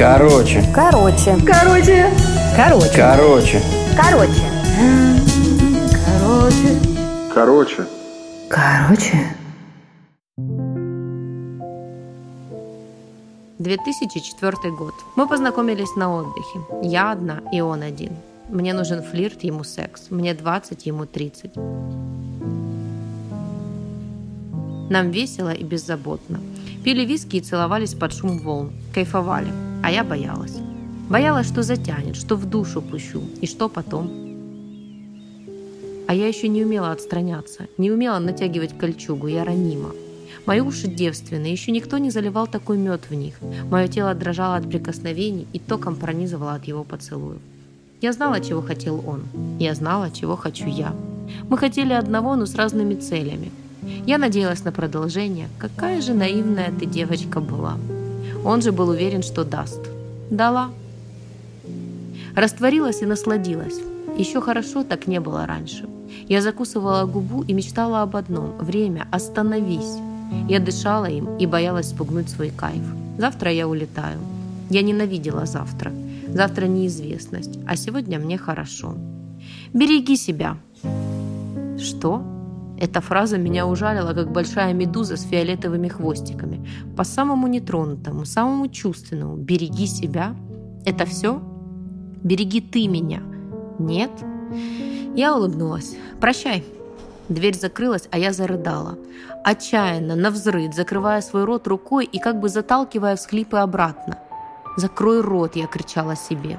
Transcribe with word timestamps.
Короче. 0.00 0.64
Короче. 0.74 1.36
Короче. 1.44 2.10
Короче. 2.56 2.90
Короче. 2.96 3.62
Короче. 3.98 4.42
Короче. 6.06 6.78
Короче. 7.34 7.86
Короче. 8.48 9.36
2004 13.58 14.72
год. 14.74 14.94
Мы 15.16 15.28
познакомились 15.28 15.94
на 15.96 16.16
отдыхе. 16.16 16.60
Я 16.82 17.12
одна, 17.12 17.42
и 17.52 17.60
он 17.60 17.82
один. 17.82 18.12
Мне 18.48 18.72
нужен 18.72 19.02
флирт, 19.02 19.44
ему 19.44 19.64
секс. 19.64 20.06
Мне 20.08 20.32
20, 20.32 20.86
ему 20.86 21.04
30. 21.04 21.56
Нам 24.90 25.10
весело 25.10 25.52
и 25.52 25.62
беззаботно. 25.62 26.40
Пили 26.84 27.04
виски 27.04 27.36
и 27.36 27.42
целовались 27.42 27.92
под 27.92 28.14
шум 28.14 28.38
волн. 28.38 28.72
Кайфовали. 28.94 29.69
А 29.90 29.92
я 29.92 30.04
боялась. 30.04 30.56
Боялась, 31.08 31.48
что 31.48 31.64
затянет, 31.64 32.14
что 32.14 32.36
в 32.36 32.46
душу 32.48 32.80
пущу. 32.80 33.22
И 33.40 33.46
что 33.48 33.68
потом? 33.68 34.08
А 36.06 36.14
я 36.14 36.28
еще 36.28 36.46
не 36.46 36.64
умела 36.64 36.92
отстраняться, 36.92 37.66
не 37.76 37.90
умела 37.90 38.20
натягивать 38.20 38.78
кольчугу, 38.78 39.26
я 39.26 39.42
ранима. 39.44 39.90
Мои 40.46 40.60
уши 40.60 40.86
девственные, 40.86 41.50
еще 41.50 41.72
никто 41.72 41.98
не 41.98 42.10
заливал 42.10 42.46
такой 42.46 42.78
мед 42.78 43.00
в 43.10 43.14
них. 43.14 43.34
Мое 43.68 43.88
тело 43.88 44.14
дрожало 44.14 44.54
от 44.54 44.70
прикосновений 44.70 45.48
и 45.52 45.58
током 45.58 45.96
пронизывало 45.96 46.54
от 46.54 46.66
его 46.66 46.84
поцелуев. 46.84 47.40
Я 48.00 48.12
знала, 48.12 48.38
чего 48.38 48.62
хотел 48.62 49.02
он. 49.04 49.22
Я 49.58 49.74
знала, 49.74 50.12
чего 50.12 50.36
хочу 50.36 50.68
я. 50.68 50.94
Мы 51.48 51.58
хотели 51.58 51.94
одного, 51.94 52.36
но 52.36 52.46
с 52.46 52.54
разными 52.54 52.94
целями. 52.94 53.50
Я 54.06 54.18
надеялась 54.18 54.62
на 54.62 54.70
продолжение. 54.70 55.48
Какая 55.58 56.00
же 56.00 56.14
наивная 56.14 56.72
ты 56.78 56.86
девочка 56.86 57.40
была. 57.40 57.76
Он 58.44 58.62
же 58.62 58.72
был 58.72 58.88
уверен, 58.88 59.22
что 59.22 59.44
даст. 59.44 59.80
Дала. 60.30 60.70
Растворилась 62.34 63.02
и 63.02 63.06
насладилась. 63.06 63.78
Еще 64.16 64.40
хорошо 64.40 64.84
так 64.84 65.06
не 65.06 65.20
было 65.20 65.46
раньше. 65.46 65.88
Я 66.28 66.40
закусывала 66.42 67.04
губу 67.04 67.42
и 67.42 67.52
мечтала 67.52 68.02
об 68.02 68.16
одном. 68.16 68.56
Время, 68.58 69.06
остановись. 69.10 69.98
Я 70.48 70.60
дышала 70.60 71.06
им 71.06 71.36
и 71.38 71.46
боялась 71.46 71.90
спугнуть 71.90 72.28
свой 72.28 72.50
кайф. 72.50 72.82
Завтра 73.18 73.52
я 73.52 73.68
улетаю. 73.68 74.18
Я 74.70 74.82
ненавидела 74.82 75.46
завтра. 75.46 75.92
Завтра 76.28 76.66
неизвестность, 76.66 77.58
а 77.66 77.76
сегодня 77.76 78.20
мне 78.20 78.38
хорошо. 78.38 78.94
Береги 79.72 80.16
себя. 80.16 80.56
Что? 81.78 82.22
Эта 82.80 83.02
фраза 83.02 83.36
меня 83.36 83.66
ужалила, 83.66 84.14
как 84.14 84.32
большая 84.32 84.72
медуза 84.72 85.16
с 85.16 85.22
фиолетовыми 85.22 85.88
хвостиками. 85.88 86.66
По 86.96 87.04
самому 87.04 87.46
нетронутому, 87.46 88.24
самому 88.24 88.68
чувственному. 88.68 89.36
Береги 89.36 89.86
себя. 89.86 90.34
Это 90.86 91.04
все? 91.04 91.42
Береги 92.22 92.62
ты 92.62 92.88
меня. 92.88 93.22
Нет? 93.78 94.10
Я 95.14 95.36
улыбнулась. 95.36 95.94
Прощай. 96.20 96.64
Дверь 97.28 97.56
закрылась, 97.56 98.08
а 98.10 98.18
я 98.18 98.32
зарыдала. 98.32 98.98
Отчаянно, 99.44 100.16
навзрыд, 100.16 100.74
закрывая 100.74 101.20
свой 101.20 101.44
рот 101.44 101.66
рукой 101.68 102.06
и 102.06 102.18
как 102.18 102.40
бы 102.40 102.48
заталкивая 102.48 103.14
всхлипы 103.16 103.58
обратно. 103.58 104.18
«Закрой 104.76 105.20
рот!»– 105.20 105.52
я 105.56 105.66
кричала 105.66 106.16
себе. 106.16 106.58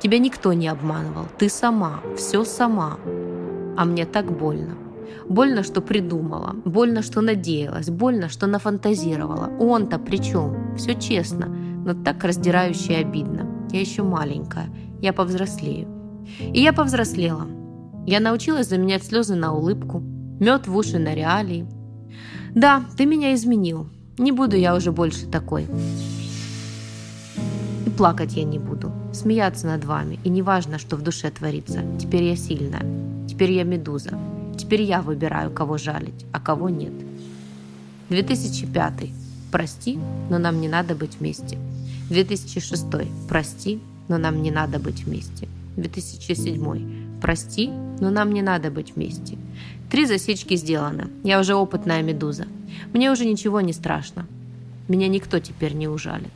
«Тебя 0.00 0.18
никто 0.18 0.52
не 0.52 0.68
обманывал. 0.68 1.26
Ты 1.38 1.48
сама. 1.48 2.00
Все 2.16 2.44
сама. 2.44 2.98
А 3.76 3.84
мне 3.84 4.06
так 4.06 4.32
больно. 4.32 4.85
Больно, 5.28 5.62
что 5.62 5.80
придумала. 5.80 6.54
Больно, 6.64 7.02
что 7.02 7.20
надеялась. 7.20 7.90
Больно, 7.90 8.28
что 8.28 8.46
нафантазировала. 8.46 9.50
Он-то 9.58 9.98
при 9.98 10.18
чем? 10.18 10.76
Все 10.76 10.94
честно, 10.94 11.46
но 11.46 11.94
так 11.94 12.24
раздирающе 12.24 12.92
и 12.92 13.02
обидно. 13.02 13.46
Я 13.72 13.80
еще 13.80 14.02
маленькая. 14.02 14.68
Я 15.00 15.12
повзрослею. 15.12 15.88
И 16.40 16.60
я 16.60 16.72
повзрослела. 16.72 17.46
Я 18.06 18.20
научилась 18.20 18.68
заменять 18.68 19.04
слезы 19.04 19.34
на 19.34 19.52
улыбку, 19.52 20.00
мед 20.00 20.68
в 20.68 20.76
уши 20.76 20.98
на 20.98 21.14
реалии. 21.14 21.66
Да, 22.54 22.84
ты 22.96 23.04
меня 23.04 23.34
изменил. 23.34 23.88
Не 24.16 24.32
буду 24.32 24.56
я 24.56 24.74
уже 24.74 24.92
больше 24.92 25.26
такой. 25.26 25.66
И 27.84 27.90
плакать 27.90 28.34
я 28.34 28.44
не 28.44 28.58
буду, 28.58 28.92
смеяться 29.12 29.66
над 29.66 29.84
вами. 29.84 30.18
И 30.24 30.28
не 30.28 30.42
важно, 30.42 30.78
что 30.78 30.96
в 30.96 31.02
душе 31.02 31.30
творится. 31.30 31.80
Теперь 31.98 32.22
я 32.22 32.36
сильная. 32.36 32.84
Теперь 33.28 33.52
я 33.52 33.64
медуза. 33.64 34.18
Теперь 34.56 34.82
я 34.82 35.02
выбираю, 35.02 35.50
кого 35.50 35.78
жалить, 35.78 36.24
а 36.32 36.40
кого 36.40 36.68
нет. 36.68 36.92
2005. 38.08 39.10
Прости, 39.52 39.98
но 40.30 40.38
нам 40.38 40.60
не 40.60 40.68
надо 40.68 40.94
быть 40.94 41.18
вместе. 41.20 41.58
2006. 42.10 42.86
Прости, 43.28 43.80
но 44.08 44.18
нам 44.18 44.42
не 44.42 44.50
надо 44.50 44.78
быть 44.78 45.04
вместе. 45.04 45.48
2007. 45.76 47.20
Прости, 47.20 47.70
но 48.00 48.10
нам 48.10 48.32
не 48.32 48.42
надо 48.42 48.70
быть 48.70 48.94
вместе. 48.94 49.38
Три 49.90 50.06
засечки 50.06 50.56
сделаны. 50.56 51.08
Я 51.24 51.40
уже 51.40 51.54
опытная 51.54 52.02
медуза. 52.02 52.46
Мне 52.92 53.10
уже 53.10 53.24
ничего 53.24 53.60
не 53.60 53.72
страшно. 53.72 54.26
Меня 54.88 55.08
никто 55.08 55.38
теперь 55.38 55.74
не 55.74 55.88
ужалит. 55.88 56.32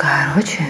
Короче. 0.00 0.64